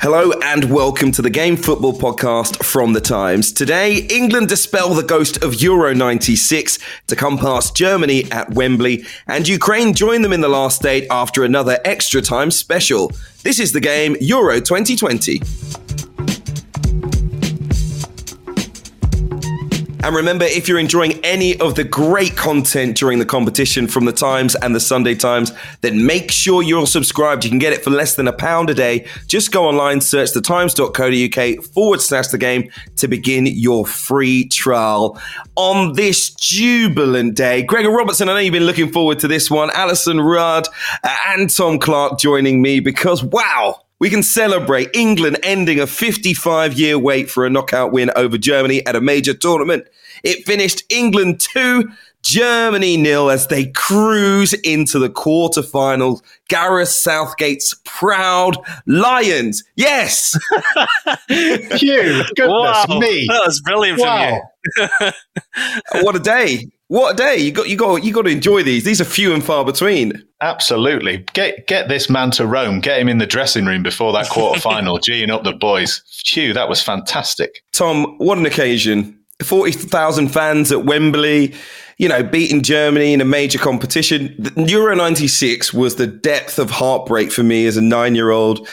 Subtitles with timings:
[0.00, 3.50] Hello and welcome to the Game Football Podcast from The Times.
[3.50, 9.48] Today, England dispel the ghost of Euro 96 to come past Germany at Wembley, and
[9.48, 13.10] Ukraine join them in the last date after another extra time special.
[13.42, 15.42] This is the game Euro 2020.
[20.00, 24.12] And remember, if you're enjoying any of the great content during the competition from the
[24.12, 27.44] Times and the Sunday Times, then make sure you're subscribed.
[27.44, 29.06] You can get it for less than a pound a day.
[29.26, 35.20] Just go online, search thetimes.co.uk forward slash the game to begin your free trial.
[35.56, 39.70] On this jubilant day, Gregor Robertson, I know you've been looking forward to this one.
[39.70, 40.68] Alyson Rudd
[41.02, 46.74] uh, and Tom Clarke joining me because, wow, we can celebrate England ending a 55
[46.74, 49.86] year wait for a knockout win over Germany at a major tournament.
[50.22, 51.88] It finished England 2,
[52.22, 56.20] Germany nil as they cruise into the quarterfinals.
[56.48, 59.64] Gareth Southgate's proud Lions.
[59.76, 60.36] Yes.
[61.28, 63.26] Hugh, goodness wow, me.
[63.28, 64.40] That was brilliant Wow.
[64.76, 65.12] from you.
[66.02, 66.66] what a day.
[66.88, 67.36] What a day.
[67.36, 68.84] You got you got you got to enjoy these.
[68.84, 70.24] These are few and far between.
[70.40, 71.18] Absolutely.
[71.34, 72.80] Get get this man to Rome.
[72.80, 76.02] Get him in the dressing room before that quarter final, geeing up the boys.
[76.24, 77.62] Phew, that was fantastic.
[77.72, 79.14] Tom, what an occasion.
[79.42, 81.54] 40,000 fans at Wembley,
[81.98, 84.34] you know, beating Germany in a major competition.
[84.36, 88.66] The Euro 96 was the depth of heartbreak for me as a nine year old,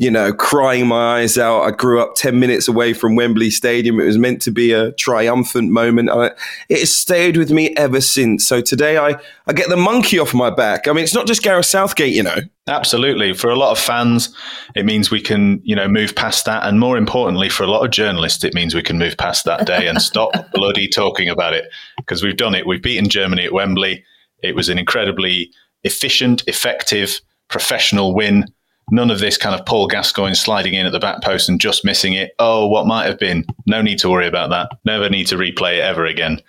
[0.00, 1.60] you know, crying my eyes out.
[1.60, 4.00] I grew up 10 minutes away from Wembley Stadium.
[4.00, 6.08] It was meant to be a triumphant moment.
[6.08, 6.30] I-
[6.70, 8.48] it has stayed with me ever since.
[8.48, 9.16] So today I,
[9.46, 10.88] I get the monkey off my back.
[10.88, 12.38] I mean, it's not just Gareth Southgate, you know.
[12.66, 13.34] Absolutely.
[13.34, 14.34] For a lot of fans,
[14.74, 16.64] it means we can, you know, move past that.
[16.66, 19.66] And more importantly, for a lot of journalists, it means we can move past that
[19.66, 21.70] day and stop bloody talking about it.
[21.98, 22.66] Because we've done it.
[22.66, 24.02] We've beaten Germany at Wembley.
[24.42, 25.50] It was an incredibly
[25.84, 28.46] efficient, effective, professional win.
[28.90, 31.84] None of this kind of Paul Gascoigne sliding in at the back post and just
[31.84, 32.32] missing it.
[32.38, 33.44] Oh, what might have been.
[33.66, 34.70] No need to worry about that.
[34.84, 36.40] Never need to replay it ever again.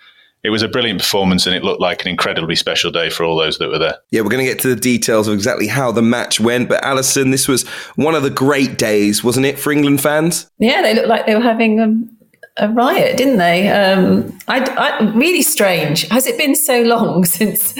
[0.44, 3.36] It was a brilliant performance and it looked like an incredibly special day for all
[3.36, 3.98] those that were there.
[4.10, 6.68] Yeah, we're going to get to the details of exactly how the match went.
[6.68, 10.50] But Alyson, this was one of the great days, wasn't it, for England fans?
[10.58, 12.10] Yeah, they looked like they were having um,
[12.56, 13.68] a riot, didn't they?
[13.68, 16.08] Um, I, I, really strange.
[16.08, 17.74] Has it been so long since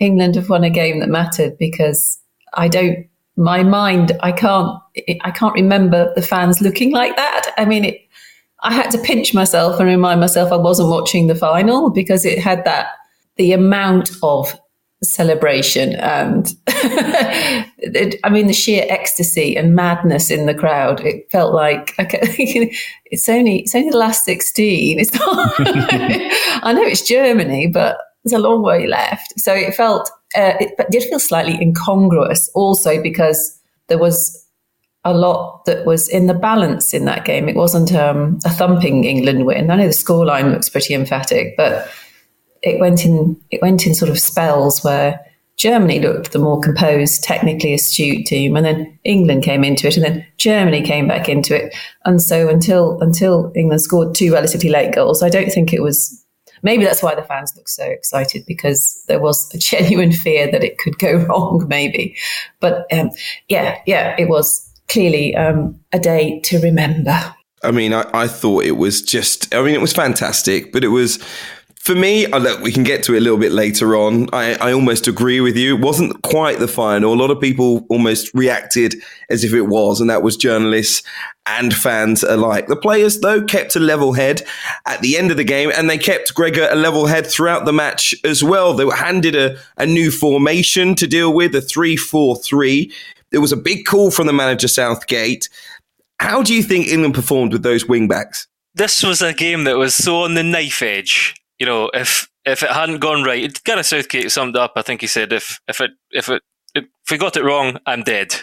[0.00, 1.56] England have won a game that mattered?
[1.56, 2.20] Because
[2.54, 3.06] I don't,
[3.38, 4.78] my mind, I can't,
[5.22, 7.54] I can't remember the fans looking like that.
[7.56, 8.00] I mean, it,
[8.60, 12.40] I had to pinch myself and remind myself I wasn't watching the final because it
[12.40, 12.88] had that
[13.36, 14.58] the amount of
[15.00, 16.52] celebration and
[17.78, 21.00] it, I mean the sheer ecstasy and madness in the crowd.
[21.00, 22.18] It felt like okay,
[23.04, 24.98] it's only it's only the last sixteen.
[24.98, 25.54] It's not.
[25.58, 29.38] I know it's Germany, but there's a long way left.
[29.38, 33.58] So it felt uh, it did feel slightly incongruous, also because
[33.88, 34.46] there was
[35.04, 37.48] a lot that was in the balance in that game.
[37.48, 39.70] It wasn't um, a thumping England win.
[39.70, 41.88] I know the scoreline looks pretty emphatic, but
[42.62, 45.24] it went in it went in sort of spells where
[45.56, 50.04] Germany looked the more composed, technically astute team, and then England came into it, and
[50.04, 51.74] then Germany came back into it.
[52.04, 56.24] And so until until England scored two relatively late goals, I don't think it was.
[56.62, 60.64] Maybe that's why the fans looked so excited because there was a genuine fear that
[60.64, 61.66] it could go wrong.
[61.68, 62.16] Maybe,
[62.60, 63.10] but um,
[63.48, 67.34] yeah, yeah, it was clearly um, a day to remember.
[67.62, 70.88] I mean, I, I thought it was just, I mean, it was fantastic, but it
[70.88, 71.18] was,
[71.80, 74.28] for me, uh, look, we can get to it a little bit later on.
[74.32, 75.76] I, I almost agree with you.
[75.76, 77.14] It wasn't quite the final.
[77.14, 78.96] A lot of people almost reacted
[79.30, 81.02] as if it was, and that was journalists
[81.46, 82.66] and fans alike.
[82.66, 84.42] The players, though, kept a level head
[84.86, 87.72] at the end of the game, and they kept Gregor a level head throughout the
[87.72, 88.74] match as well.
[88.74, 92.92] They were handed a, a new formation to deal with, a 3 4 3.
[93.30, 95.48] There was a big call from the manager, Southgate.
[96.20, 98.48] How do you think England performed with those wing backs?
[98.74, 101.34] This was a game that was so on the knife edge.
[101.58, 104.72] You know, if if it hadn't gone right, Gareth Southgate summed up.
[104.76, 106.42] I think he said, "If if it if it
[106.74, 108.34] if we got it wrong, I'm dead,"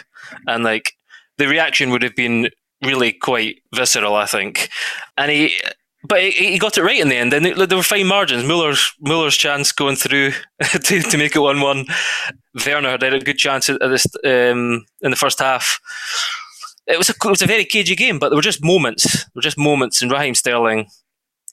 [0.46, 0.92] and like
[1.38, 2.50] the reaction would have been
[2.84, 4.14] really quite visceral.
[4.14, 4.68] I think,
[5.16, 5.54] and he
[6.08, 7.32] but he, he, got it right in the end.
[7.32, 8.44] And there were fine margins.
[8.44, 10.32] Muller's Muller's chance going through
[10.62, 11.86] to, to make it one one.
[12.64, 15.80] Werner had a good chance at this um, in the first half.
[16.86, 19.24] It was a it was a very cagey game, but there were just moments.
[19.24, 20.88] There were just moments, and Raheem Sterling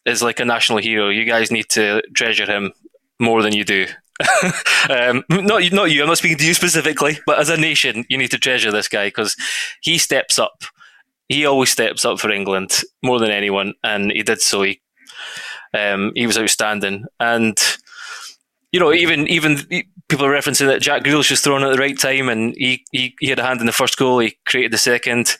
[0.05, 1.09] is like a national hero.
[1.09, 2.73] You guys need to treasure him
[3.19, 3.87] more than you do.
[4.89, 6.01] um, not not you.
[6.01, 8.87] I'm not speaking to you specifically, but as a nation, you need to treasure this
[8.87, 9.35] guy because
[9.81, 10.63] he steps up
[11.29, 14.63] he always steps up for England more than anyone, and he did so.
[14.63, 14.81] He
[15.73, 17.59] um, he was outstanding, and
[18.71, 19.57] you know, even even
[20.09, 23.15] people are referencing that Jack Grealish was thrown at the right time, and he, he,
[23.19, 24.19] he had a hand in the first goal.
[24.19, 25.37] He created the second.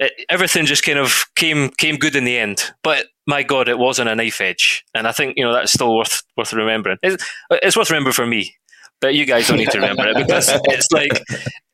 [0.00, 3.78] It, everything just kind of came came good in the end, but my God, it
[3.78, 6.98] wasn't a knife edge, and I think you know that's still worth worth remembering.
[7.02, 8.54] It's, it's worth remembering for me,
[9.00, 11.12] but you guys don't need to remember it because it's like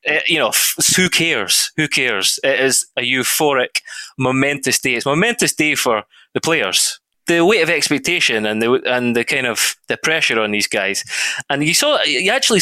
[0.09, 0.53] uh, you know,
[0.97, 1.73] who cares?
[1.77, 2.39] Who cares?
[2.45, 3.81] It is a euphoric,
[4.17, 4.95] momentous day.
[4.95, 6.05] It's a momentous day for
[6.35, 7.01] the players.
[7.27, 11.05] The weight of expectation and the and the kind of the pressure on these guys,
[11.51, 12.61] and you saw you actually.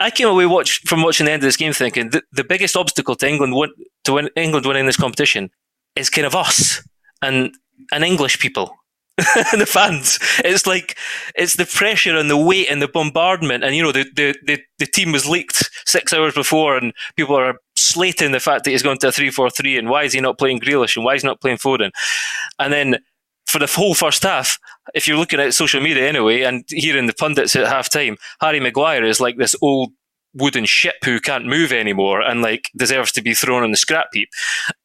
[0.00, 2.76] I came away watch from watching the end of this game thinking the, the biggest
[2.76, 3.70] obstacle to England win,
[4.04, 5.50] to win, England winning this competition
[5.94, 6.82] is kind of us
[7.22, 7.54] and
[7.92, 8.76] and English people
[9.16, 10.18] the fans.
[10.44, 10.98] It's like
[11.36, 14.60] it's the pressure and the weight and the bombardment, and you know the, the the
[14.78, 18.82] the team was leaked six hours before, and people are slating the fact that he's
[18.82, 21.14] going to a three four three, and why is he not playing Grealish, and why
[21.14, 21.92] is he not playing Foden,
[22.58, 22.96] and then
[23.46, 24.58] for the whole first half,
[24.94, 28.58] if you're looking at social media anyway, and hearing the pundits at half time, Harry
[28.58, 29.92] Maguire is like this old
[30.34, 34.08] wooden ship who can't move anymore and like deserves to be thrown on the scrap
[34.12, 34.28] heap,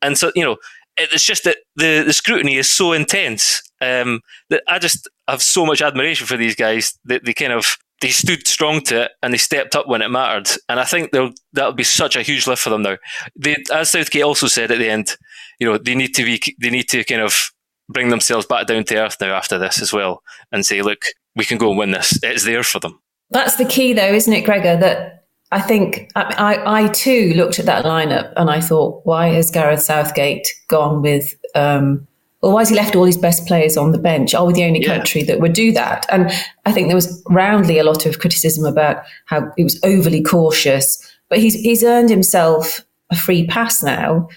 [0.03, 0.57] and so you know
[1.00, 5.66] it's just that the, the scrutiny is so intense um, that I just have so
[5.66, 9.34] much admiration for these guys that they kind of they stood strong to it and
[9.34, 10.50] they stepped up when it mattered.
[10.69, 12.98] And I think that'll be such a huge lift for them now.
[13.36, 15.18] They, as Southgate also said at the end,
[15.60, 17.51] you know, they need to be they need to kind of
[17.90, 21.06] bring themselves back down to earth now after this as well and say, look,
[21.36, 22.19] we can go and win this.
[22.24, 23.01] It's there for them.
[23.31, 24.78] That's the key, though, isn't it, Gregor?
[24.78, 25.19] That
[25.51, 29.50] I think I, I, I, too looked at that lineup and I thought, why has
[29.50, 32.07] Gareth Southgate gone with, um,
[32.42, 34.36] or why has he left all his best players on the bench?
[34.36, 34.96] Are we the only yeah.
[34.96, 36.06] country that would do that?
[36.10, 36.31] And
[36.66, 41.01] I think there was roundly a lot of criticism about how he was overly cautious,
[41.30, 44.30] but he's, he's earned himself a free pass now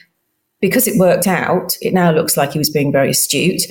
[0.60, 1.76] because it worked out.
[1.82, 3.62] It now looks like he was being very astute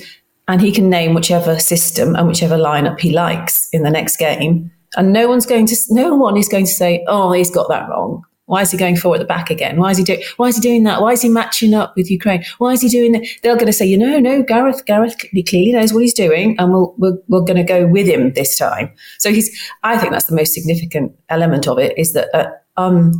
[0.46, 4.70] and he can name whichever system and whichever lineup he likes in the next game
[4.96, 7.88] and no one's going to, no one is going to say, oh, he's got that
[7.88, 8.22] wrong.
[8.46, 9.78] Why is he going forward at the back again?
[9.78, 10.22] Why is he doing?
[10.36, 11.00] Why is he doing that?
[11.00, 12.44] Why is he matching up with Ukraine?
[12.58, 13.24] Why is he doing that?
[13.42, 15.16] They're going to say, you know, no, Gareth, Gareth
[15.48, 18.58] clearly knows what he's doing, and we'll, we're, we're going to go with him this
[18.58, 18.92] time.
[19.18, 19.48] So he's.
[19.84, 23.14] I think that's the most significant element of it is that uh, un,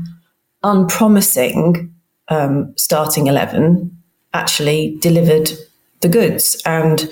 [0.65, 1.95] unpromising
[2.29, 3.97] um, starting eleven
[4.35, 5.53] actually delivered
[6.01, 7.11] the goods, and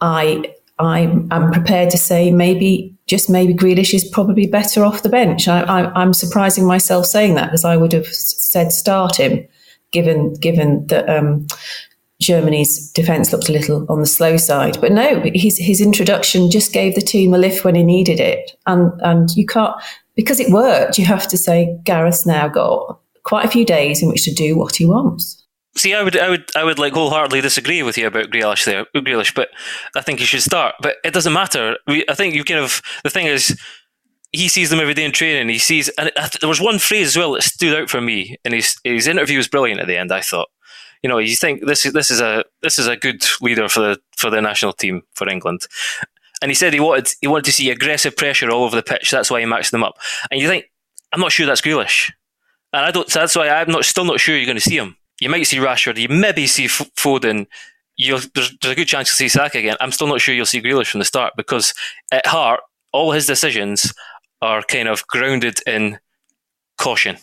[0.00, 1.00] I I
[1.30, 5.46] am prepared to say maybe just maybe Grealish is probably better off the bench.
[5.48, 9.46] I, am surprising myself saying that because I would have said start him,
[9.92, 11.46] given given that um,
[12.20, 14.80] Germany's defence looked a little on the slow side.
[14.80, 18.52] But no, his his introduction just gave the team a lift when he needed it,
[18.66, 19.74] and and you can't
[20.16, 20.98] because it worked.
[20.98, 24.56] You have to say Gareth's now got quite a few days in which to do
[24.56, 25.45] what he wants.
[25.76, 28.86] See, I would, I would, I would like wholeheartedly disagree with you about Grealish there,
[28.94, 29.50] Grealish, but
[29.94, 30.74] I think he should start.
[30.80, 31.76] But it doesn't matter.
[31.86, 33.60] We, I think you kind of the thing is,
[34.32, 35.48] he sees them every day in training.
[35.48, 38.54] He sees, and there was one phrase as well that stood out for me, and
[38.54, 40.12] his his interview was brilliant at the end.
[40.12, 40.48] I thought,
[41.02, 43.80] you know, you think this is this is a this is a good leader for
[43.80, 45.66] the for the national team for England,
[46.40, 49.10] and he said he wanted he wanted to see aggressive pressure all over the pitch.
[49.10, 49.98] That's why he matched them up.
[50.30, 50.66] And you think,
[51.12, 52.12] I'm not sure that's Grealish,
[52.72, 53.10] and I don't.
[53.10, 55.46] So that's why I'm not still not sure you're going to see him you might
[55.46, 57.46] see Rashford, you maybe see Foden.
[57.98, 59.76] There's, there's, a good chance you'll see Saka again.
[59.80, 61.72] I'm still not sure you'll see Grealish from the start because
[62.12, 62.60] at heart,
[62.92, 63.92] all his decisions
[64.42, 65.98] are kind of grounded in
[66.78, 67.16] caution.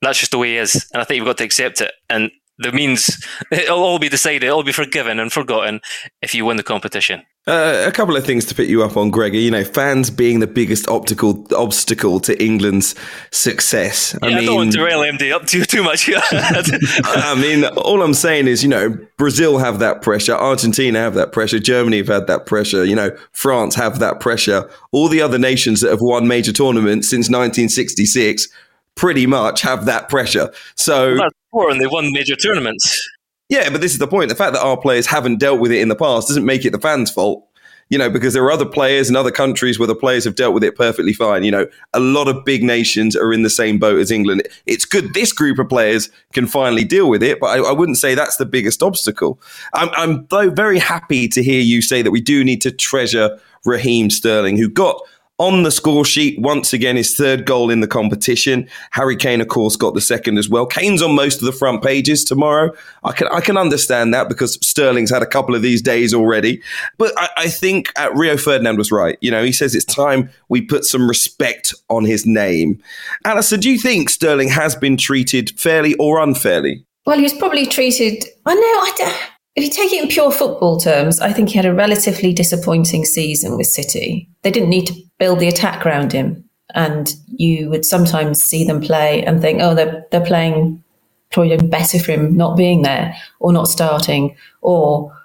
[0.00, 1.92] That's just the way he is, and I think you've got to accept it.
[2.10, 5.80] And the means it'll all be decided, it'll be forgiven and forgotten
[6.20, 7.22] if you win the competition.
[7.44, 9.36] Uh, a couple of things to pick you up on, Gregor.
[9.36, 12.94] You know, fans being the biggest optical obstacle to England's
[13.32, 14.16] success.
[14.22, 16.08] I yeah, mean, I don't want to derail MD up too too much.
[16.22, 21.32] I mean, all I'm saying is, you know, Brazil have that pressure, Argentina have that
[21.32, 22.84] pressure, Germany have had that pressure.
[22.84, 24.70] You know, France have that pressure.
[24.92, 28.46] All the other nations that have won major tournaments since 1966
[28.94, 30.52] pretty much have that pressure.
[30.76, 31.18] So,
[31.52, 33.08] well, and they've won major tournaments.
[33.48, 34.30] Yeah, but this is the point.
[34.30, 36.70] The fact that our players haven't dealt with it in the past doesn't make it
[36.70, 37.46] the fans' fault.
[37.92, 40.54] you know, because there are other players in other countries where the players have dealt
[40.54, 41.44] with it perfectly fine.
[41.44, 44.48] You know, a lot of big nations are in the same boat as England.
[44.64, 47.98] It's good this group of players can finally deal with it, but I, I wouldn't
[47.98, 49.38] say that's the biggest obstacle.
[49.74, 53.38] I'm, I'm though very happy to hear you say that we do need to treasure
[53.66, 54.98] Raheem Sterling, who got
[55.38, 58.68] on the score sheet, once again, his third goal in the competition.
[58.92, 60.66] Harry Kane, of course, got the second as well.
[60.66, 62.70] Kane's on most of the front pages tomorrow.
[63.02, 66.62] I can I can understand that because Sterling's had a couple of these days already.
[66.98, 69.18] But I, I think uh, Rio Ferdinand was right.
[69.20, 72.80] You know, he says it's time we put some respect on his name.
[73.24, 76.84] Alyson, do you think Sterling has been treated fairly or unfairly?
[77.04, 78.24] Well, he was probably treated.
[78.46, 78.60] I know.
[78.60, 79.16] I, don't,
[79.56, 83.04] if you take it in pure football terms, I think he had a relatively disappointing
[83.04, 84.30] season with City.
[84.42, 86.42] They didn't need to build the attack around him.
[86.74, 90.82] And you would sometimes see them play and think, oh, they're, they're playing
[91.30, 95.16] probably better for him not being there or not starting, or,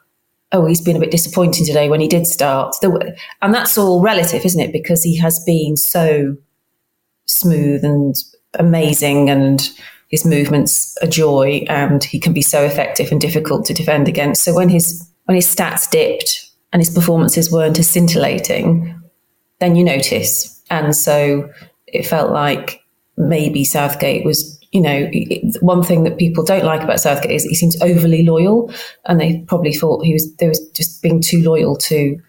[0.51, 2.75] oh, he's been a bit disappointing today when he did start.
[3.42, 4.72] And that's all relative, isn't it?
[4.72, 6.38] Because he has been so
[7.25, 8.13] smooth and
[8.54, 9.68] amazing and
[10.10, 14.44] his movements a joy and he can be so effective and difficult to defend against.
[14.44, 18.94] So when his when his stats dipped and his performances weren't as scintillating,
[19.60, 20.62] then you notice.
[20.70, 21.50] And so
[21.88, 22.82] it felt like
[23.18, 25.10] maybe Southgate was, you know,
[25.62, 28.72] one thing that people don't like about Southgate is he seems overly loyal,
[29.06, 32.22] and they probably thought he was they was just being too loyal to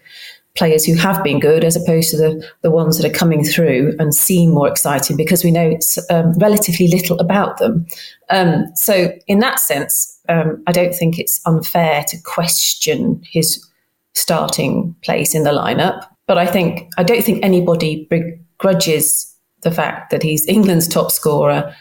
[0.55, 3.95] players who have been good as opposed to the, the ones that are coming through
[3.99, 7.85] and seem more exciting because we know it's um, relatively little about them.
[8.29, 13.65] Um, so, in that sense, um, I don't think it's unfair to question his
[14.13, 16.05] starting place in the lineup.
[16.29, 21.75] But I think I don't think anybody begrudges the fact that he's England's top scorer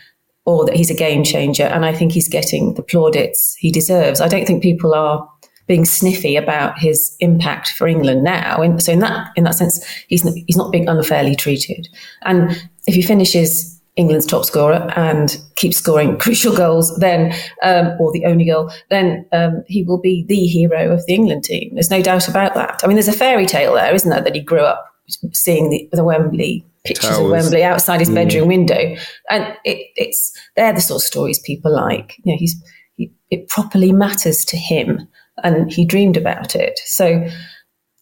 [0.47, 4.23] or that he's a game changer, and I think he's getting the plaudits he deserves.
[4.23, 5.28] I don't think people are
[5.67, 8.62] being sniffy about his impact for England now.
[8.62, 11.87] And so in that in that sense, he's he's not being unfairly treated.
[12.23, 12.50] And
[12.87, 18.25] if he finishes England's top scorer and keeps scoring crucial goals, then um, or the
[18.25, 21.71] only goal, then um, he will be the hero of the England team.
[21.75, 22.81] There's no doubt about that.
[22.83, 24.87] I mean, there's a fairy tale there, isn't there, that he grew up
[25.33, 27.25] seeing the, the Wembley pictures Towers.
[27.25, 28.14] of Wembley outside his mm.
[28.14, 28.97] bedroom window,
[29.28, 32.14] and it, it's they're the sort of stories people like.
[32.25, 32.55] You know, he's
[32.97, 35.09] he, it properly matters to him
[35.45, 36.81] and he dreamed about it.
[36.85, 37.21] So,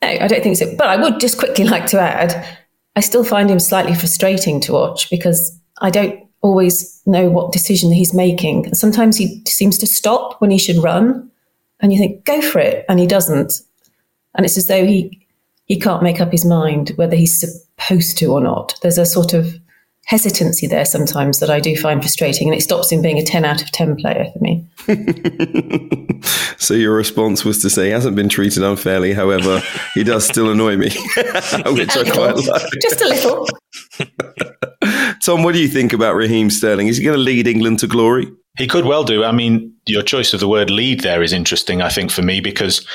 [0.02, 0.74] no, I don't think so.
[0.76, 2.46] But I would just quickly like to add,
[2.94, 7.92] I still find him slightly frustrating to watch because I don't always know what decision
[7.92, 8.72] he's making.
[8.74, 11.30] Sometimes he seems to stop when he should run,
[11.80, 13.52] and you think, go for it, and he doesn't.
[14.34, 15.26] And it's as though he
[15.66, 18.74] he can't make up his mind whether he's supposed to or not.
[18.82, 19.58] There's a sort of
[20.06, 23.44] hesitancy there sometimes that I do find frustrating, and it stops him being a 10
[23.44, 24.64] out of 10 player for me.
[26.56, 29.60] so your response was to say he hasn't been treated unfairly, however,
[29.94, 30.90] he does still annoy me,
[31.66, 32.72] which I quite like.
[32.80, 33.48] Just a little.
[35.22, 36.88] Tom, what do you think about Raheem Sterling?
[36.88, 38.30] Is he going to lead England to glory?
[38.56, 39.22] He could well do.
[39.22, 42.40] I mean, your choice of the word lead there is interesting, I think, for me,
[42.40, 42.86] because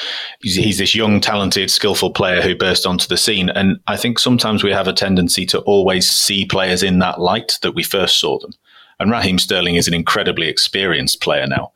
[0.41, 3.49] he's, this young, talented, skillful player who burst onto the scene.
[3.49, 7.59] And I think sometimes we have a tendency to always see players in that light
[7.61, 8.51] that we first saw them.
[8.99, 11.71] And Raheem Sterling is an incredibly experienced player now.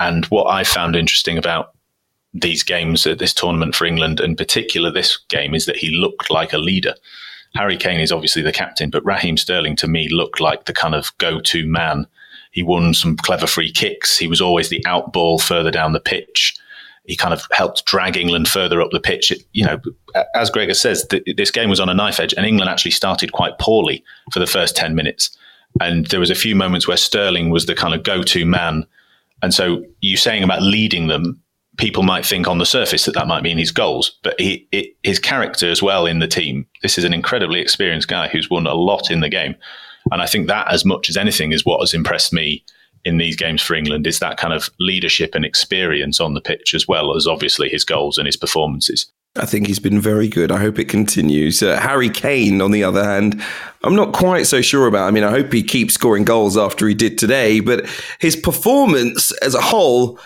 [0.00, 1.74] And what I found interesting about
[2.32, 6.30] these games at this tournament for England, in particular this game, is that he looked
[6.30, 6.94] like a leader.
[7.56, 10.94] Harry Kane is obviously the captain, but Raheem Sterling to me looked like the kind
[10.94, 12.06] of go to man
[12.56, 14.16] he won some clever free kicks.
[14.16, 16.56] He was always the out ball further down the pitch.
[17.04, 19.30] He kind of helped drag England further up the pitch.
[19.30, 19.78] It, you know,
[20.34, 23.32] as Gregor says, th- this game was on a knife edge, and England actually started
[23.32, 25.36] quite poorly for the first ten minutes.
[25.82, 28.86] And there was a few moments where Sterling was the kind of go-to man.
[29.42, 31.38] And so you saying about leading them,
[31.76, 34.96] people might think on the surface that that might mean his goals, but he, it,
[35.02, 36.66] his character as well in the team.
[36.82, 39.54] This is an incredibly experienced guy who's won a lot in the game.
[40.12, 42.64] And I think that, as much as anything, is what has impressed me
[43.04, 46.74] in these games for England is that kind of leadership and experience on the pitch,
[46.74, 49.06] as well as obviously his goals and his performances.
[49.36, 50.50] I think he's been very good.
[50.50, 51.62] I hope it continues.
[51.62, 53.42] Uh, Harry Kane, on the other hand,
[53.84, 55.06] I'm not quite so sure about.
[55.06, 57.86] I mean, I hope he keeps scoring goals after he did today, but
[58.18, 60.18] his performance as a whole,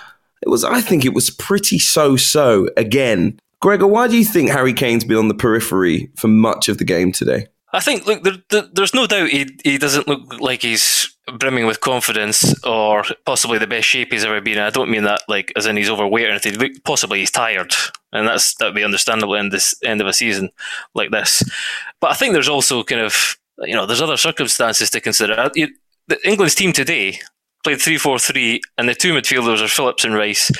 [0.43, 3.39] it was, I think it was pretty so so again.
[3.61, 6.85] Gregor, why do you think Harry Kane's been on the periphery for much of the
[6.85, 7.47] game today?
[7.73, 11.67] I think look, there, there, there's no doubt he he doesn't look like he's brimming
[11.67, 14.59] with confidence or possibly the best shape he's ever been.
[14.59, 14.65] in.
[14.65, 16.75] I don't mean that like as in he's overweight or anything.
[16.85, 17.73] Possibly he's tired,
[18.13, 20.51] and that's that'd be understandable in this end of a season
[20.95, 21.43] like this.
[22.01, 25.51] But I think there's also kind of you know there's other circumstances to consider.
[26.09, 27.21] The England's team today
[27.65, 30.51] played three four three, and the two midfielders are Phillips and Rice.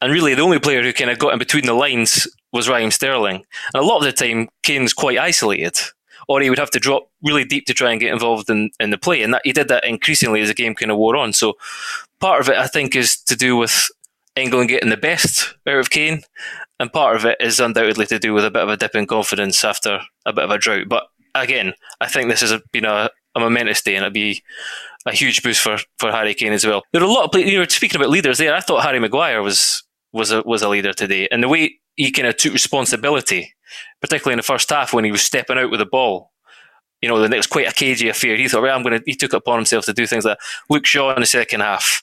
[0.00, 2.90] And really, the only player who kind of got in between the lines was Raheem
[2.90, 5.78] Sterling, and a lot of the time Kane's quite isolated,
[6.26, 8.90] or he would have to drop really deep to try and get involved in, in
[8.90, 11.32] the play, and that he did that increasingly as the game kind of wore on.
[11.32, 11.54] So
[12.18, 13.88] part of it, I think, is to do with
[14.36, 16.22] England getting the best out of Kane,
[16.78, 19.06] and part of it is undoubtedly to do with a bit of a dip in
[19.06, 20.88] confidence after a bit of a drought.
[20.88, 21.04] But
[21.34, 24.42] again, I think this has been a, a momentous day, and it'll be
[25.06, 26.82] a huge boost for, for Harry Kane as well.
[26.92, 28.98] There are a lot of players, you know, speaking about leaders there, I thought Harry
[28.98, 29.82] Maguire was
[30.12, 33.54] was a was a leader today, and the way he kind of took responsibility,
[34.00, 36.30] particularly in the first half when he was stepping out with the ball.
[37.02, 38.36] You know, the was quite a cagey affair.
[38.36, 39.02] He thought, right, I'm going to.
[39.06, 42.02] He took it upon himself to do things like Luke Shaw in the second half.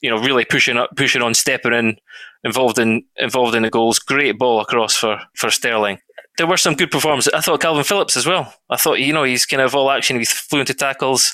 [0.00, 1.96] You know, really pushing up, pushing on, stepping in,
[2.44, 3.98] involved in involved in the goals.
[3.98, 5.98] Great ball across for for Sterling.
[6.38, 7.32] There were some good performances.
[7.34, 8.54] I thought Kalvin Phillips as well.
[8.70, 10.16] I thought you know he's kind of all action.
[10.16, 11.32] He's fluent to tackles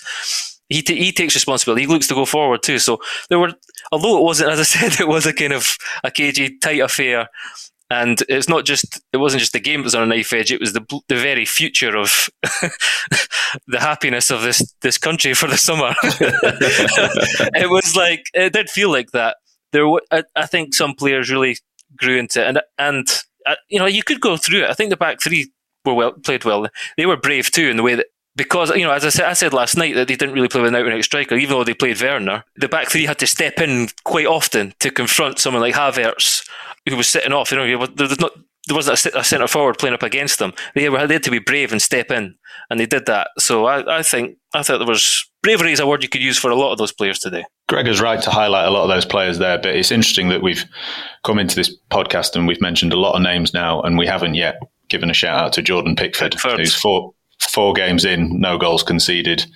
[0.69, 1.83] he t- he takes responsibility.
[1.83, 2.79] He looks to go forward too.
[2.79, 3.53] So there were,
[3.93, 7.29] although it wasn't, as I said, it was a kind of a cagey, tight affair.
[7.91, 10.51] And it's not just it wasn't just the game that was on a knife edge;
[10.51, 12.29] it was the the very future of
[13.67, 15.95] the happiness of this this country for the summer.
[16.03, 19.37] it was like it did feel like that.
[19.73, 21.59] There, I, I think some players really
[21.95, 23.07] grew into it, and and
[23.69, 24.71] you know you could go through it.
[24.71, 25.53] I think the back three
[25.85, 26.67] were well played well.
[26.97, 29.33] They were brave too in the way that because you know, as I said, I
[29.33, 31.51] said last night that they didn't really play with an out and out striker, even
[31.51, 32.45] though they played Werner.
[32.57, 36.49] The back three had to step in quite often to confront someone like Havertz,
[36.89, 37.53] who was sitting off.
[37.53, 38.33] You know, there's not
[38.67, 40.55] there wasn't a, centre forward playing up against them.
[40.75, 42.35] They were they had to be brave and step in,
[42.71, 43.29] and they did that.
[43.39, 46.39] So I, I think I thought there was bravery is a word you could use
[46.39, 47.45] for a lot of those players today.
[47.69, 50.65] Gregor's right to highlight a lot of those players there, but it's interesting that we've
[51.25, 54.35] come into this podcast and we've mentioned a lot of names now, and we haven't
[54.35, 56.59] yet given a shout out to Jordan Pickford, Pickford.
[56.59, 59.47] who's four four games in, no goals conceded.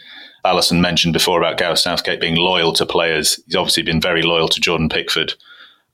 [0.44, 3.42] Alyson mentioned before about Gareth Southgate being loyal to players.
[3.46, 5.34] He's obviously been very loyal to Jordan Pickford.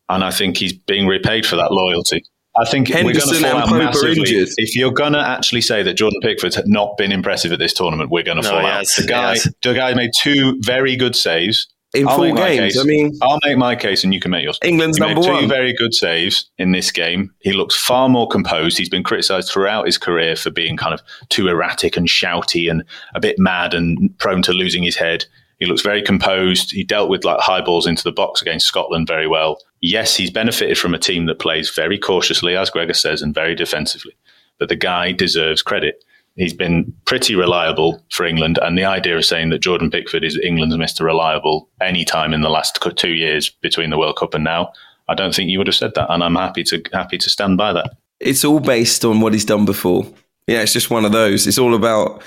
[0.09, 2.25] And I think he's being repaid for that loyalty.
[2.57, 4.47] I think Henderson we're going to fall out massively.
[4.57, 8.11] If you're going to actually say that Jordan Pickford's not been impressive at this tournament,
[8.11, 8.85] we're going to no, fall out.
[8.97, 12.79] The guy, the guy made two very good saves in I'll four games.
[12.79, 14.59] I mean, I'll make my case, and you can make yours.
[14.63, 15.49] England's he number two one.
[15.49, 17.33] very good saves in this game.
[17.41, 18.79] He looks far more composed.
[18.79, 22.85] He's been criticised throughout his career for being kind of too erratic and shouty and
[23.15, 25.25] a bit mad and prone to losing his head.
[25.61, 26.73] He looks very composed.
[26.73, 29.59] He dealt with like high balls into the box against Scotland very well.
[29.81, 33.55] Yes, he's benefited from a team that plays very cautiously, as Gregor says, and very
[33.55, 34.17] defensively.
[34.59, 36.05] But the guy deserves credit
[36.37, 38.59] he's been pretty reliable for England.
[38.63, 41.05] And the idea of saying that Jordan Pickford is England's Mr.
[41.05, 44.73] Reliable any time in the last two years between the World Cup and now,
[45.09, 46.13] I don't think you would have said that.
[46.13, 47.97] And I'm happy to happy to stand by that.
[48.21, 50.07] It's all based on what he's done before.
[50.47, 51.47] Yeah, it's just one of those.
[51.47, 52.23] It's all about,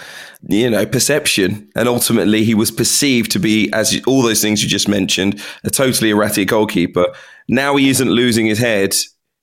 [0.47, 1.69] you know, perception.
[1.75, 5.69] And ultimately, he was perceived to be, as all those things you just mentioned, a
[5.69, 7.07] totally erratic goalkeeper.
[7.47, 8.95] Now he isn't losing his head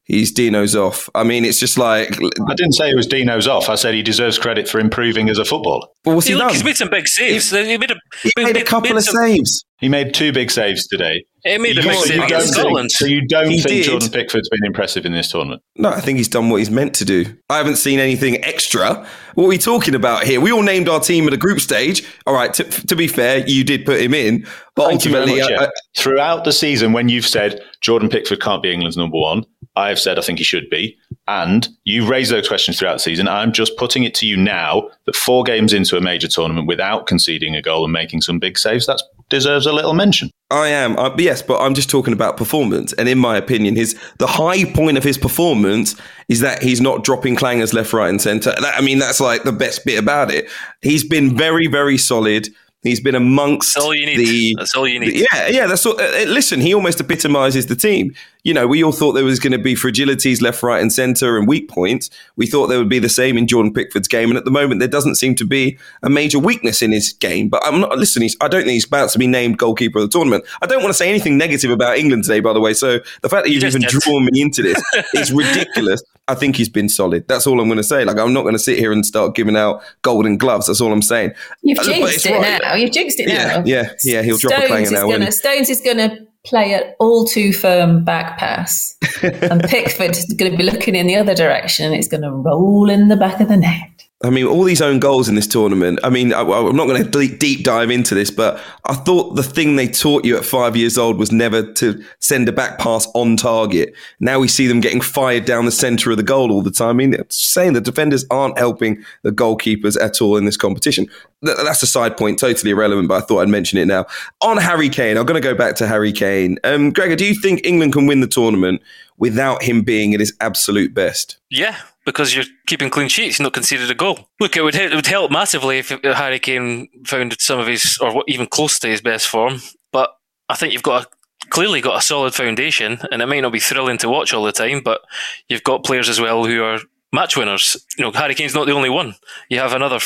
[0.04, 1.08] he's Dino Zoff.
[1.14, 3.68] I mean, it's just like I didn't say it was Dino Zoff.
[3.68, 5.86] I said he deserves credit for improving as a footballer.
[6.04, 6.50] Well, what's he, he done?
[6.50, 7.50] He's made some big saves.
[7.50, 9.64] He, he made a, he made, made a couple made of some, saves.
[9.78, 11.24] He made two big saves today.
[11.44, 12.90] He made a big save against Scotland.
[12.90, 13.84] So you don't he think did.
[13.84, 15.62] Jordan Pickford's been impressive in this tournament?
[15.76, 17.36] No, I think he's done what he's meant to do.
[17.50, 19.06] I haven't seen anything extra.
[19.34, 20.40] What are we talking about here?
[20.40, 22.06] We all named our team at a group stage.
[22.26, 25.50] All right, to, to be fair, you did put him in, but Thank ultimately, much,
[25.50, 25.60] uh, yeah.
[25.62, 29.44] Uh, throughout the season, when you've said Jordan Pickford can't be England's number one,
[29.76, 30.96] I have said I think he should be.
[31.26, 33.28] And you've raised those questions throughout the season.
[33.28, 37.06] I'm just putting it to you now that four games into a major tournament without
[37.06, 40.30] conceding a goal and making some big saves, that deserves a little mention.
[40.50, 42.92] I am, uh, yes, but I'm just talking about performance.
[42.92, 45.96] And in my opinion, his the high point of his performance
[46.28, 48.54] is that he's not dropping clangers left, right, and centre.
[48.58, 50.48] I mean, that's like the best bit about it.
[50.82, 52.48] He's been very, very solid.
[52.82, 54.18] He's been amongst that's all you need.
[54.18, 54.54] the.
[54.58, 55.14] That's all you need.
[55.14, 55.66] The, yeah, yeah.
[55.66, 55.98] That's all.
[55.98, 58.14] Uh, uh listen, he almost epitomises the team.
[58.44, 61.36] You know, we all thought there was going to be fragilities left, right, and centre,
[61.36, 62.10] and weak points.
[62.36, 64.80] We thought there would be the same in Jordan Pickford's game, and at the moment,
[64.80, 67.48] there doesn't seem to be a major weakness in his game.
[67.48, 67.98] But I'm not.
[67.98, 68.28] listening.
[68.40, 70.44] I don't think he's about to be named goalkeeper of the tournament.
[70.60, 72.74] I don't want to say anything negative about England today, by the way.
[72.74, 74.82] So the fact that you've even drawn me into this
[75.14, 76.02] is ridiculous.
[76.28, 77.26] I think he's been solid.
[77.28, 78.04] That's all I'm going to say.
[78.04, 80.66] Like I'm not going to sit here and start giving out golden gloves.
[80.66, 81.32] That's all I'm saying.
[81.62, 82.60] You've jinxed it right.
[82.62, 82.74] now.
[82.74, 83.62] You've jinxed it yeah, now.
[83.64, 84.22] Yeah, yeah.
[84.22, 85.08] He'll Stones drop a clanger now.
[85.08, 90.26] Gonna, Stones is going to play an all too firm back pass, and Pickford is
[90.36, 91.86] going to be looking in the other direction.
[91.86, 94.03] and It's going to roll in the back of the net.
[94.24, 96.00] I mean, all these own goals in this tournament.
[96.02, 99.42] I mean, I, am not going to deep dive into this, but I thought the
[99.42, 103.06] thing they taught you at five years old was never to send a back pass
[103.14, 103.94] on target.
[104.20, 106.88] Now we see them getting fired down the centre of the goal all the time.
[106.88, 111.06] I mean, saying the defenders aren't helping the goalkeepers at all in this competition.
[111.42, 114.06] That's a side point, totally irrelevant, but I thought I'd mention it now.
[114.40, 116.58] On Harry Kane, I'm going to go back to Harry Kane.
[116.64, 118.80] Um, Gregor, do you think England can win the tournament
[119.18, 121.36] without him being at his absolute best?
[121.50, 124.18] Yeah, because you're keeping clean sheets, you're not conceded a goal.
[124.40, 128.24] Look, it would it would help massively if Harry Kane found some of his or
[128.28, 129.60] even close to his best form.
[129.92, 130.10] But
[130.48, 131.08] I think you've got a,
[131.50, 134.52] clearly got a solid foundation, and it might not be thrilling to watch all the
[134.52, 135.00] time, but
[135.48, 136.80] you've got players as well who are
[137.12, 137.76] match winners.
[137.96, 139.14] You know, Harry Kane's not the only one.
[139.48, 140.00] You have another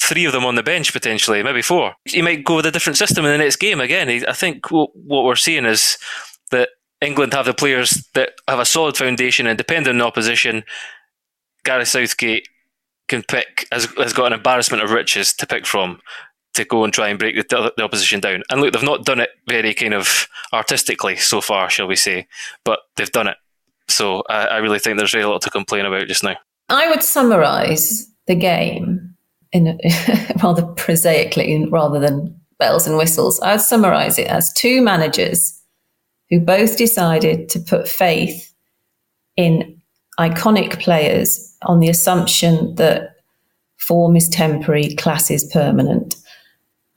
[0.00, 1.94] three of them on the bench potentially, maybe four.
[2.06, 3.80] You might go with a different system in the next game.
[3.80, 5.98] Again, I think what we're seeing is
[6.50, 10.64] that England have the players that have a solid foundation and depend on the opposition
[11.64, 12.48] Gareth Southgate
[13.08, 16.00] can pick has, has got an embarrassment of riches to pick from
[16.54, 18.42] to go and try and break the, the, opposition down.
[18.50, 22.26] And look, they've not done it very kind of artistically so far, shall we say,
[22.64, 23.36] but they've done it.
[23.88, 26.36] So I, I really think there's really a lot to complain about just now.
[26.68, 29.14] I would summarise the game
[29.52, 29.78] in
[30.42, 33.40] rather prosaically rather than bells and whistles.
[33.40, 35.60] I would summarise it as two managers
[36.30, 38.54] who both decided to put faith
[39.36, 39.81] in
[40.18, 43.16] iconic players on the assumption that
[43.76, 46.16] form is temporary, class is permanent.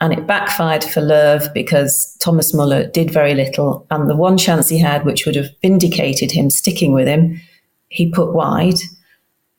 [0.02, 3.88] And it backfired for Löw because Thomas Muller did very little.
[3.90, 7.40] And the one chance he had, which would have vindicated him sticking with him,
[7.88, 8.76] he put wide.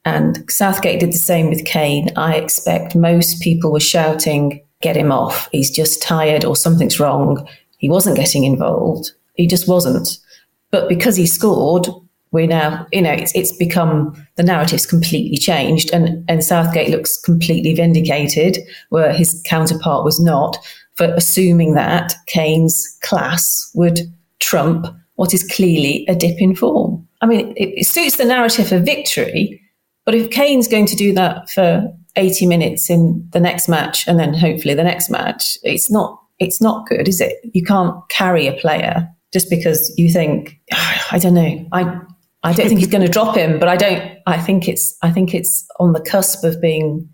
[0.04, 2.10] And Southgate did the same with Kane.
[2.16, 5.48] I expect most people were shouting, get him off.
[5.50, 7.48] He's just tired or something's wrong.
[7.78, 9.10] He wasn't getting involved.
[9.34, 10.18] He just wasn't.
[10.70, 11.88] But because he scored,
[12.36, 17.18] we now, you know, it's, it's become the narrative's completely changed, and and Southgate looks
[17.20, 18.58] completely vindicated,
[18.90, 20.56] where his counterpart was not,
[20.94, 24.00] for assuming that Kane's class would
[24.38, 27.06] trump what is clearly a dip in form.
[27.22, 29.60] I mean, it, it suits the narrative of victory,
[30.04, 31.82] but if Kane's going to do that for
[32.16, 36.60] 80 minutes in the next match and then hopefully the next match, it's not it's
[36.60, 37.38] not good, is it?
[37.54, 41.66] You can't carry a player just because you think ah, I don't know.
[41.72, 42.00] I
[42.46, 44.18] I don't think he's going to drop him, but I don't.
[44.26, 44.96] I think it's.
[45.02, 47.08] I think it's on the cusp of being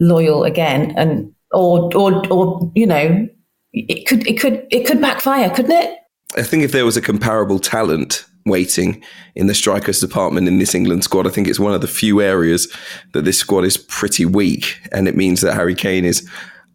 [0.00, 3.28] loyal again, and or or or you know,
[3.72, 5.98] it could it could it could backfire, couldn't it?
[6.36, 9.02] I think if there was a comparable talent waiting
[9.34, 12.20] in the strikers department in this England squad, I think it's one of the few
[12.22, 12.72] areas
[13.12, 16.28] that this squad is pretty weak, and it means that Harry Kane is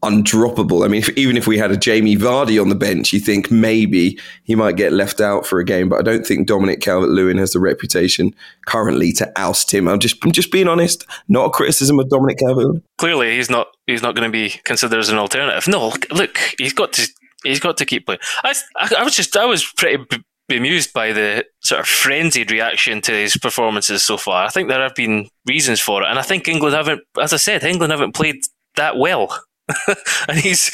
[0.04, 0.84] undroppable.
[0.84, 3.52] I mean, if, even if we had a Jamie Vardy on the bench, you think
[3.52, 5.90] maybe he might get left out for a game.
[5.90, 8.34] But I don't think Dominic Calvert-Lewin has the reputation
[8.66, 9.88] currently to oust him.
[9.88, 11.06] I'm just, I'm just being honest.
[11.28, 12.82] Not a criticism of Dominic Calvert.
[12.98, 15.68] Clearly, he's not, he's not going to be considered as an alternative.
[15.68, 17.08] No, look, look, he's got to,
[17.44, 18.22] he's got to keep playing.
[18.44, 18.56] I,
[18.98, 20.04] I was just, I was pretty.
[20.50, 24.44] bemused by the sort of frenzied reaction to his performances so far.
[24.46, 27.38] I think there have been reasons for it, and I think England haven't, as I
[27.38, 28.36] said, England haven't played
[28.76, 29.40] that well
[30.28, 30.71] and he's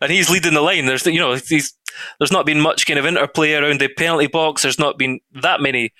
[0.00, 0.86] and he's leading the line.
[0.86, 1.74] There's you know he's
[2.18, 4.62] there's not been much kind of interplay around the penalty box.
[4.62, 5.92] There's not been that many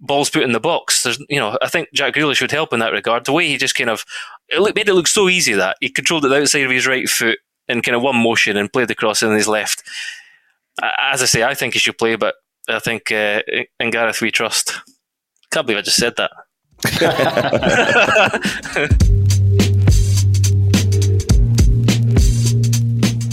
[0.00, 1.02] balls put in the box.
[1.02, 3.24] There's you know I think Jack Grealish would help in that regard.
[3.24, 4.04] The way he just kind of
[4.48, 7.08] it made it look so easy that he controlled it the outside of his right
[7.08, 7.38] foot
[7.68, 9.82] in kind of one motion and played the cross in his left.
[11.00, 12.34] As I say, I think he should play, but
[12.68, 13.42] I think uh,
[13.78, 14.74] in Gareth we trust.
[15.50, 16.32] Can't believe I just said that.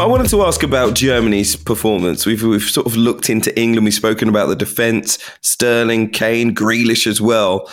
[0.02, 2.26] I wanted to ask about Germany's performance.
[2.26, 3.86] We've we've sort of looked into England.
[3.86, 7.70] We've spoken about the defence, Sterling, Kane, Grealish as well.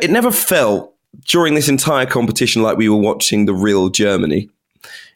[0.00, 0.94] It never felt
[1.26, 4.48] during this entire competition like we were watching the real Germany.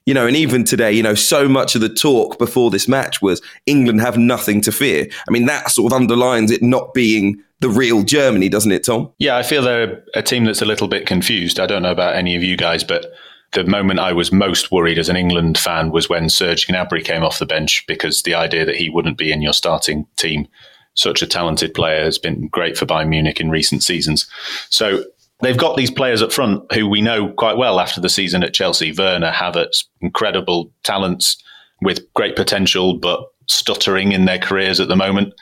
[0.05, 3.23] You know, and even today, you know, so much of the talk before this match
[3.23, 5.07] was England have nothing to fear.
[5.27, 9.11] I mean, that sort of underlines it not being the real Germany, doesn't it, Tom?
[9.19, 11.59] Yeah, I feel they're a team that's a little bit confused.
[11.59, 13.15] I don't know about any of you guys, but
[13.53, 17.23] the moment I was most worried as an England fan was when Serge Gnabry came
[17.23, 20.47] off the bench because the idea that he wouldn't be in your starting team,
[20.95, 24.29] such a talented player, has been great for Bayern Munich in recent seasons.
[24.69, 25.05] So
[25.41, 28.55] they've got these players up front who we know quite well after the season at
[28.55, 28.93] Chelsea.
[28.93, 31.43] Werner, Havertz, incredible talents
[31.83, 35.35] with great potential, but stuttering in their careers at the moment.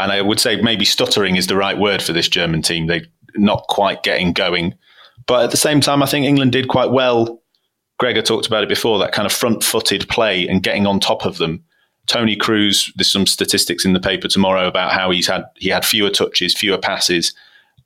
[0.00, 2.86] And I would say maybe stuttering is the right word for this German team.
[2.86, 4.74] They're not quite getting going.
[5.26, 7.41] But at the same time, I think England did quite well
[8.02, 11.24] Gregor talked about it before, that kind of front footed play and getting on top
[11.24, 11.62] of them.
[12.08, 15.84] Toni Kroos, there's some statistics in the paper tomorrow about how he's had he had
[15.84, 17.32] fewer touches, fewer passes,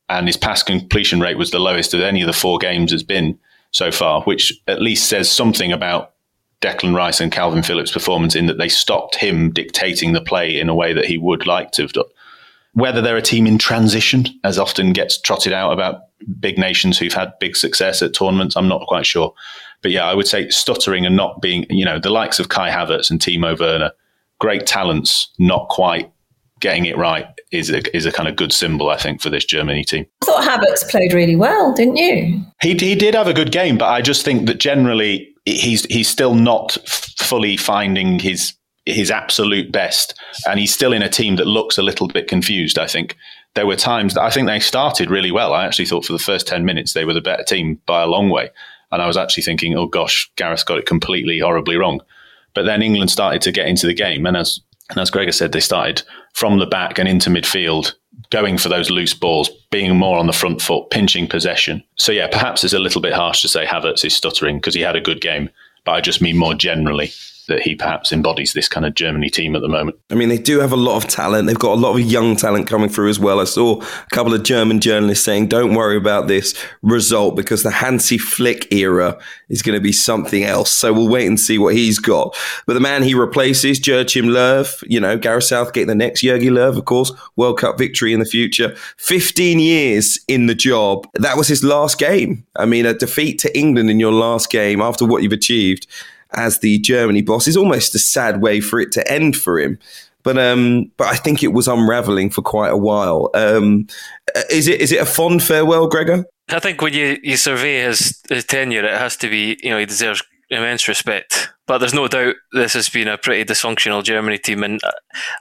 [0.08, 3.02] and his pass completion rate was the lowest of any of the four games has
[3.02, 3.38] been.
[3.72, 6.14] so far, which at least says something about
[6.62, 10.70] Declan Rice and Kalvin Phillips' performance in that they stopped him dictating the play in
[10.70, 12.06] a way that he would like to have done.
[12.72, 16.04] Whether they're a team in transition, as often gets trotted out about
[16.40, 19.34] big nations who've had big success at tournaments, I'm not quite sure.
[19.82, 22.70] But yeah, I would say stuttering and not being, you know, the likes of Kai
[22.70, 23.92] Havertz and Timo Werner,
[24.38, 26.10] great talents, not quite
[26.60, 29.44] getting it right is a, is a kind of good symbol, I think, for this
[29.44, 30.06] Germany team.
[30.22, 32.42] I thought Havertz played really well, didn't you?
[32.62, 36.08] He, he did have a good game, but I just think that generally he's he's
[36.08, 36.72] still not
[37.18, 41.82] fully finding his his absolute best, and he's still in a team that looks a
[41.82, 42.78] little bit confused.
[42.78, 43.16] I think
[43.54, 45.52] there were times that I think they started really well.
[45.52, 48.06] I actually thought for the first ten minutes they were the better team by a
[48.06, 48.50] long way,
[48.96, 52.00] and I was actually thinking, oh gosh, Gareth got it completely horribly wrong.
[52.54, 55.52] But then England started to get into the game, and as and as Gregor said,
[55.52, 57.92] they started from the back and into midfield,
[58.30, 61.82] going for those loose balls, being more on the front foot, pinching possession.
[61.96, 64.80] So, yeah, perhaps it's a little bit harsh to say Havertz is stuttering because he
[64.80, 65.50] had a good game,
[65.84, 67.10] but I just mean more generally
[67.48, 69.96] that he perhaps embodies this kind of Germany team at the moment.
[70.10, 71.46] I mean, they do have a lot of talent.
[71.46, 73.40] They've got a lot of young talent coming through as well.
[73.40, 77.70] I saw a couple of German journalists saying, don't worry about this result because the
[77.70, 80.70] Hansi Flick era is going to be something else.
[80.70, 82.36] So we'll wait and see what he's got.
[82.66, 86.76] But the man he replaces, Joachim Löw, you know, Gareth Southgate, the next Jogi Löw,
[86.76, 88.74] of course, World Cup victory in the future.
[88.98, 91.06] 15 years in the job.
[91.14, 92.44] That was his last game.
[92.56, 95.86] I mean, a defeat to England in your last game after what you've achieved
[96.32, 99.78] as the Germany boss is almost a sad way for it to end for him.
[100.22, 103.30] But um, but I think it was unraveling for quite a while.
[103.34, 103.86] Um,
[104.50, 106.24] is it is it a fond farewell, Gregor?
[106.48, 109.78] I think when you, you survey his, his tenure, it has to be you know
[109.78, 111.50] he deserves immense respect.
[111.66, 114.88] But there's no doubt this has been a pretty dysfunctional Germany team, and I,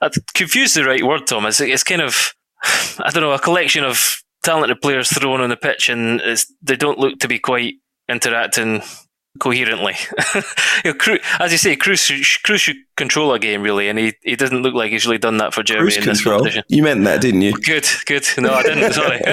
[0.06, 1.45] uh, I confused the right word, Tom.
[1.48, 5.58] It's, it's kind of I don't know a collection of talented players thrown on the
[5.58, 6.21] pitch, and
[6.62, 7.76] they don't look to be quite
[8.08, 8.84] interacting
[9.39, 9.95] coherently.
[10.86, 12.10] you know, as you say, Kroos,
[12.43, 15.38] Kroos should control a game really, and he, he doesn't look like he's really done
[15.38, 16.39] that for Germany Cruise in this control.
[16.39, 16.63] competition.
[16.69, 17.54] You meant that, didn't you?
[17.54, 18.26] Good, good.
[18.38, 18.93] No, I didn't.
[18.93, 19.19] sorry.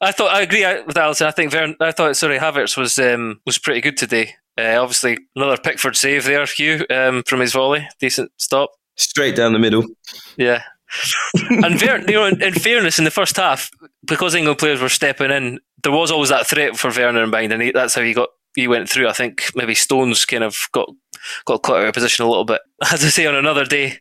[0.00, 1.26] I thought I agree with Alyson.
[1.26, 4.34] I think Vern, I thought sorry Havertz was um, was pretty good today.
[4.56, 7.88] Uh, obviously, another Pickford save there, Hugh, um, from his volley.
[7.98, 8.70] Decent stop.
[8.96, 9.84] Straight down the middle.
[10.36, 10.62] Yeah.
[11.48, 13.68] and Ver, you know, in, in, fairness, in the first half,
[14.04, 17.52] because England players were stepping in, there was always that threat for Werner in mind,
[17.52, 19.08] and he, that's how he got he went through.
[19.08, 20.88] I think maybe Stones kind of got
[21.44, 22.60] got caught out of position a little bit.
[22.92, 23.98] As I say, on another day,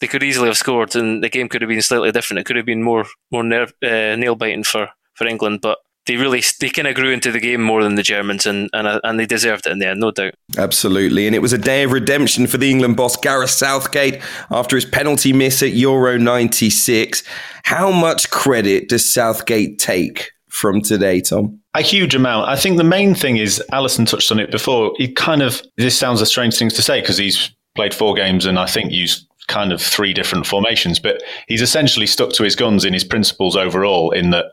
[0.00, 2.40] they could easily have scored, and the game could have been slightly different.
[2.40, 6.42] It could have been more more uh, nail biting for for England, but they really
[6.60, 9.20] they kind of grew into the game more than the Germans, and and uh, and
[9.20, 10.34] they deserved it in the end, no doubt.
[10.58, 14.76] Absolutely, and it was a day of redemption for the England boss Gareth Southgate after
[14.76, 17.22] his penalty miss at Euro '96.
[17.64, 21.60] How much credit does Southgate take from today, Tom?
[21.74, 22.48] A huge amount.
[22.48, 24.92] I think the main thing is Alyson touched on it before.
[24.96, 28.46] He kind of this sounds a strange thing to say because he's played four games
[28.46, 32.54] and I think used kind of three different formations, but he's essentially stuck to his
[32.54, 34.10] guns in his principles overall.
[34.10, 34.46] In that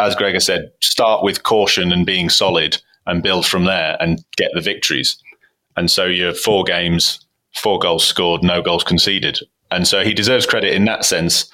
[0.00, 4.50] as Gregor said, start with caution and being solid and build from there and get
[4.54, 5.16] the victories.
[5.76, 9.38] And so you have four games, four goals scored, no goals conceded.
[9.70, 11.50] And so he deserves credit in that sense.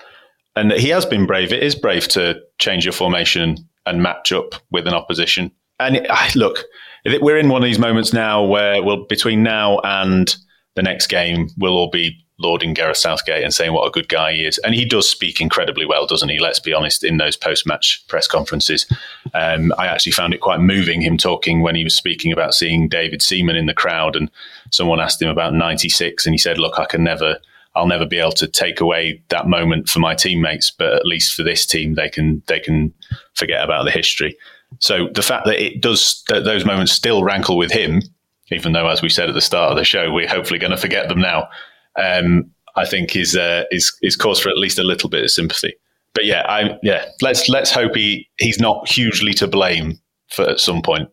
[0.57, 1.53] And he has been brave.
[1.53, 5.51] It is brave to change your formation and match up with an opposition.
[5.81, 6.65] And look,
[7.05, 10.35] we're in one of these moments now where we'll, between now and
[10.77, 14.33] the next game, we'll all be lauding Gareth Southgate and saying what a good guy
[14.33, 14.59] he is.
[14.59, 16.41] And he does speak incredibly well, doesn't he?
[16.41, 18.87] Let's be honest, in those post match press conferences.
[19.35, 22.89] Um, I actually found it quite moving him talking when he was speaking about seeing
[22.89, 24.17] David Seaman in the crowd.
[24.17, 24.31] And
[24.71, 27.39] someone asked him about 96, and he said, Look, I can never.
[27.77, 31.35] I'll never be able to take away that moment for my teammates, but at least
[31.35, 32.93] for this team, they can they can
[33.35, 34.37] forget about the history.
[34.81, 38.03] So the fact that it does that those moments still rankle with him,
[38.51, 40.77] even though, as we said at the start of the show, we're hopefully going to
[40.77, 41.49] forget them now
[41.97, 45.31] um, I think is uh, is is cause for at least a little bit of
[45.31, 45.75] sympathy.
[46.13, 50.61] But yeah, I yeah, let's let's hope he he's not hugely to blame for at
[50.61, 51.09] some point.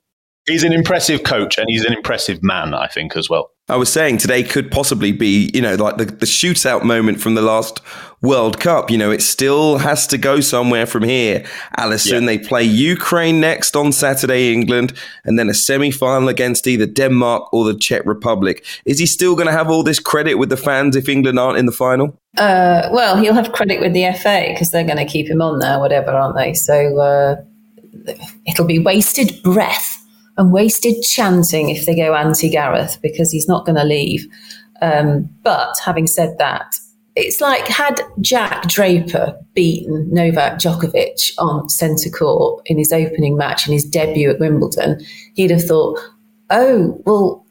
[0.48, 3.52] He's an impressive coach and he's an impressive man, I think, as well.
[3.70, 7.36] I was saying today could possibly be, you know, like the, the shootout moment from
[7.36, 7.80] the last
[8.22, 8.90] World Cup.
[8.90, 11.46] You know, it still has to go somewhere from here.
[11.78, 12.26] Alyson, yeah.
[12.26, 17.54] they play Ukraine next on Saturday, England, and then a semi final against either Denmark
[17.54, 18.66] or the Czech Republic.
[18.84, 21.60] Is he still going to have all this credit with the fans if England aren't
[21.60, 22.20] in the final?
[22.38, 25.60] Uh, well, he'll have credit with the FA because they're going to keep him on
[25.60, 26.56] there, whatever, aren't they?
[26.56, 27.36] So uh,
[28.48, 30.01] it'll be wasted breath
[30.42, 34.26] and wasted chanting if they go anti Gareth because he's not going to leave.
[34.82, 36.76] Um, but having said that,
[37.16, 43.68] it's like had Jack Draper beaten Novak Djokovic on centre court in his opening match
[43.68, 45.00] in his debut at Wimbledon,
[45.36, 46.00] he'd have thought,
[46.50, 47.46] oh, well,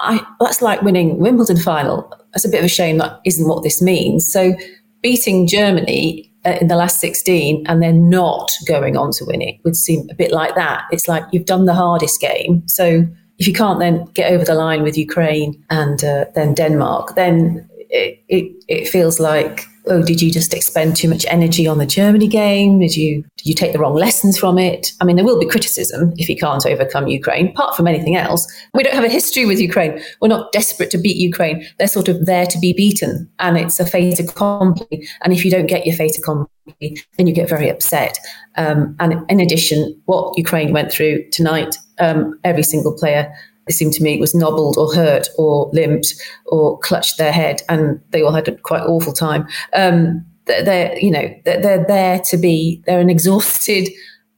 [0.00, 2.12] I, that's like winning Wimbledon final.
[2.34, 4.30] That's a bit of a shame that isn't what this means.
[4.30, 4.54] So
[5.00, 9.76] beating Germany in the last 16 and they're not going on to win it would
[9.76, 10.84] seem a bit like that.
[10.90, 12.62] It's like you've done the hardest game.
[12.66, 13.06] So
[13.38, 17.68] if you can't then get over the line with Ukraine and uh, then Denmark, then
[17.90, 22.28] it, it, feels like oh, did you just expend too much energy on the Germany
[22.28, 22.80] game?
[22.80, 24.92] Did you did you take the wrong lessons from it?
[25.00, 27.48] I mean, there will be criticism if you can't overcome Ukraine.
[27.48, 30.00] Apart from anything else, we don't have a history with Ukraine.
[30.20, 31.66] We're not desperate to beat Ukraine.
[31.78, 35.06] They're sort of there to be beaten, and it's a fait accompli.
[35.22, 38.18] And if you don't get your fait accompli, then you get very upset.
[38.56, 43.32] Um, and in addition, what Ukraine went through tonight, um, every single player
[43.66, 46.14] it seemed to me was nobbled or hurt or limped
[46.46, 49.46] or clutched their head, and they all had a quite awful time.
[49.74, 52.82] Um, they're, you know they're, they're there to be.
[52.86, 53.88] They're an exhausted,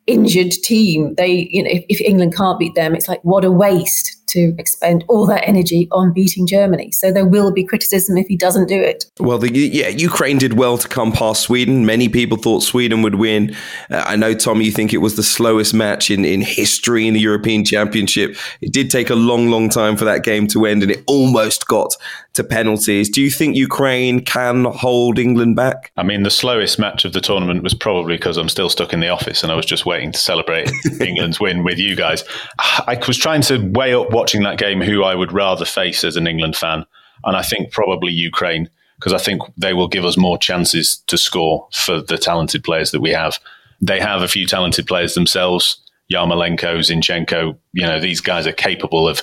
[0.07, 1.15] injured team.
[1.17, 4.55] They you know if, if England can't beat them, it's like what a waste to
[4.59, 6.93] expend all that energy on beating Germany.
[6.93, 9.05] So there will be criticism if he doesn't do it.
[9.21, 11.87] Well, the, yeah, Ukraine did well to come past Sweden.
[11.87, 13.55] Many people thought Sweden would win.
[13.91, 17.15] Uh, I know, Tom, you think it was the slowest match in, in history in
[17.15, 18.37] the European Championship.
[18.61, 21.67] It did take a long, long time for that game to end, and it almost
[21.67, 21.95] got
[22.39, 23.11] to penalties.
[23.11, 25.91] Do you think Ukraine can hold England back?
[25.97, 29.01] I mean, the slowest match of the tournament was probably because I'm still stuck in
[29.01, 32.25] the office and I was just waiting to celebrate England's win with you guys.
[32.59, 36.17] I was trying to weigh up watching that game who I would rather face as
[36.17, 36.85] an England fan.
[37.23, 41.17] And I think probably Ukraine, because I think they will give us more chances to
[41.17, 43.39] score for the talented players that we have.
[43.81, 45.81] They have a few talented players themselves.
[46.13, 49.23] Yarmolenko, Zinchenko, you know, these guys are capable of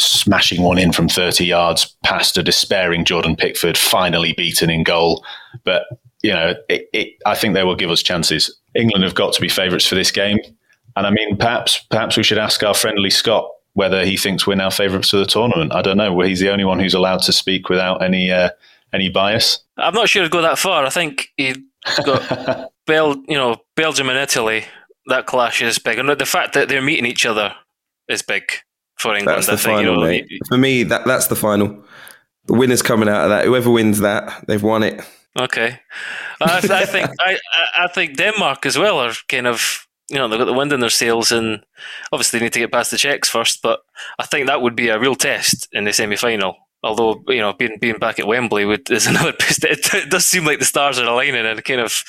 [0.00, 5.24] smashing one in from 30 yards past a despairing Jordan Pickford, finally beaten in goal.
[5.62, 5.84] But,
[6.24, 8.52] you know, it, it, I think they will give us chances.
[8.74, 10.40] England have got to be favourites for this game.
[10.96, 14.54] And I mean, perhaps perhaps we should ask our friendly Scott whether he thinks we're
[14.54, 15.74] now favourites for the tournament.
[15.74, 16.18] I don't know.
[16.20, 18.50] He's the only one who's allowed to speak without any uh,
[18.92, 19.60] any bias.
[19.76, 20.86] I'm not sure he'd go that far.
[20.86, 21.54] I think he
[22.04, 24.64] got Bel, you know, Belgium and Italy.
[25.06, 27.54] That clash is big, and the fact that they're meeting each other
[28.08, 28.44] is big
[28.96, 29.36] for England.
[29.36, 30.28] That's the think, final, you know, mate.
[30.48, 31.84] For me, that that's the final.
[32.46, 33.44] The winner's coming out of that.
[33.44, 35.02] Whoever wins that, they've won it.
[35.38, 35.80] Okay,
[36.40, 37.38] I, I think I,
[37.80, 40.80] I think Denmark as well are kind of you know, they've got the wind in
[40.80, 41.64] their sails and
[42.12, 43.80] obviously they need to get past the Czechs first, but
[44.18, 46.56] I think that would be a real test in the semi final.
[46.82, 50.44] Although, you know, being being back at Wembley would, is another it, it, does seem
[50.44, 52.04] like the stars are aligning and kind of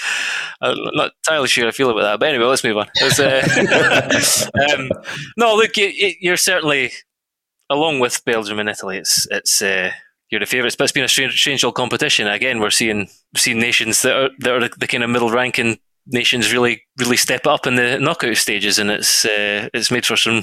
[0.62, 2.20] I'm not entirely sure I feel about that.
[2.20, 2.88] But anyway, let's move on.
[3.02, 3.42] Uh,
[4.74, 4.90] um,
[5.38, 6.92] no, look, you, are certainly
[7.70, 9.92] along with Belgium and Italy, it's it's uh,
[10.30, 12.28] you're the favourites, but it's been a strange, strange old competition.
[12.28, 15.80] Again, we're seeing seeing nations that are that are the, the kind of middle ranking
[16.08, 20.16] nations really really step up in the knockout stages, and it's uh, it's made for
[20.16, 20.42] some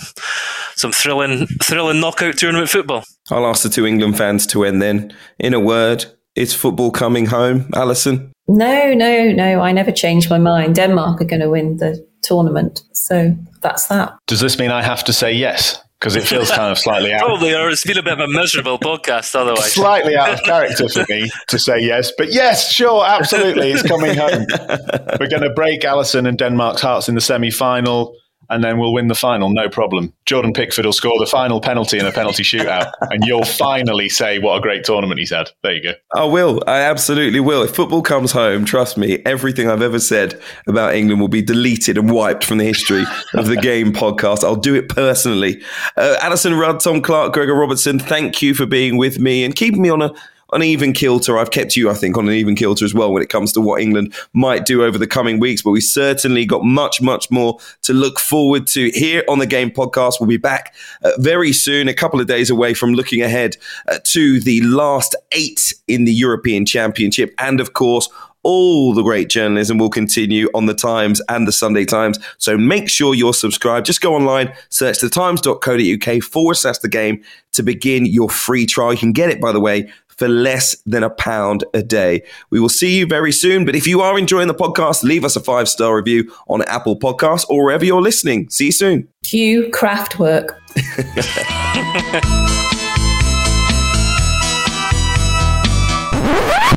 [0.77, 3.05] some thrilling thrilling knockout tournament football.
[3.31, 5.15] I'll ask the two England fans to end then.
[5.39, 8.31] In a word, is football coming home, Alyson?
[8.49, 9.61] No, no, no.
[9.61, 10.75] I never changed my mind.
[10.75, 14.15] Denmark are going to win the tournament, so that's that.
[14.27, 15.81] Does this mean I have to say yes?
[16.03, 17.21] Because it feels kind of slightly out.
[17.21, 19.73] Probably, or it's been a bit of a miserable podcast otherwise.
[19.73, 24.17] Slightly out of character for me to say yes, but yes, sure, absolutely, it's coming
[24.17, 24.45] home.
[25.21, 28.17] We're going to break Alyson and Denmark's hearts in the semi-final
[28.51, 30.13] and then we'll win the final, no problem.
[30.27, 34.39] Jordan Pickford will score the final penalty in a penalty shootout, and you'll finally say
[34.39, 35.51] what a great tournament he's had.
[35.63, 35.93] There you go.
[36.15, 36.63] I will.
[36.67, 37.63] I absolutely will.
[37.63, 41.99] If football comes home, trust me, everything I've ever said about England will be deleted
[41.99, 44.45] and wiped from the history of the game podcast.
[44.45, 45.63] I'll do it personally.
[45.97, 49.83] Uh, Alyson Rudd, Tom Clarke, Gregor Robertson, thank you for being with me and keeping
[49.83, 50.13] me on a
[50.53, 51.39] an even kilter.
[51.39, 53.61] I've kept you, I think, on an even kilter as well when it comes to
[53.61, 55.63] what England might do over the coming weeks.
[55.63, 59.71] But we certainly got much, much more to look forward to here on the Game
[59.71, 60.15] Podcast.
[60.21, 63.57] We'll be back uh, very soon, a couple of days away from looking ahead
[63.89, 67.35] uh, to the last eight in the European Championship.
[67.39, 68.09] And of course,
[68.43, 72.19] all the great journalism will continue on the Times and the Sunday Times.
[72.39, 73.87] So make sure you're subscribed.
[73.87, 78.93] Just go online, search thetimes.co.uk forward slash the game to begin your free trial.
[78.93, 82.23] You can get it, by the way, for less than a pound a day.
[82.51, 83.65] We will see you very soon.
[83.65, 86.97] But if you are enjoying the podcast, leave us a five star review on Apple
[86.97, 88.49] Podcasts or wherever you're listening.
[88.49, 89.09] See you soon.
[89.25, 90.57] Cue Kraftwerk.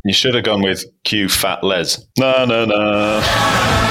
[0.04, 2.04] you should have gone with Q Fat Les.
[2.18, 3.85] No, no, no.